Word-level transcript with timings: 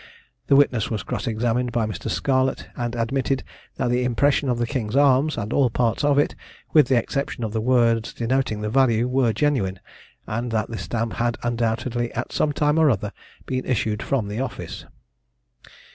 The 0.47 0.55
witness 0.55 0.89
was 0.89 1.03
cross 1.03 1.27
examined 1.27 1.71
by 1.71 1.85
Mr. 1.85 2.09
Scarlett, 2.09 2.67
and 2.75 2.95
admitted 2.95 3.43
that 3.75 3.91
the 3.91 4.03
impression 4.03 4.49
of 4.49 4.57
the 4.57 4.65
King's 4.65 4.95
arms, 4.95 5.37
and 5.37 5.53
all 5.53 5.69
parts 5.69 6.03
of 6.03 6.17
it, 6.17 6.33
with 6.73 6.87
the 6.87 6.97
exception 6.97 7.43
of 7.43 7.53
the 7.53 7.61
words 7.61 8.11
denoting 8.11 8.61
the 8.61 8.69
value, 8.71 9.07
were 9.07 9.31
genuine; 9.31 9.79
and 10.25 10.49
that 10.49 10.71
the 10.71 10.79
stamp 10.79 11.13
had 11.21 11.37
undoubtedly 11.43 12.11
at 12.13 12.31
some 12.31 12.51
time 12.51 12.79
or 12.79 12.89
other 12.89 13.13
been 13.45 13.63
issued 13.63 14.01
from 14.01 14.27
the 14.27 14.39
office. 14.39 14.85